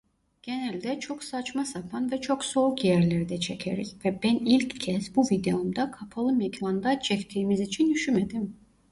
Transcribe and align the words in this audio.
Genelde 0.43 0.99
çok 0.99 1.23
saçma 1.23 1.65
sapan 1.65 2.11
ve 2.11 2.21
çok 2.21 2.45
soğuk 2.45 2.83
yerlerde 2.85 3.39
çekeriz 3.39 4.05
ve 4.05 4.19
ben 4.23 4.35
ilk 4.35 4.79
kez 4.81 5.15
bu 5.15 5.23
videomda 5.31 5.91
kapalı 5.91 6.33
mekanda 6.33 6.99
çektiğimiz 6.99 7.59
için 7.59 7.89
üşümedim. 7.93 8.55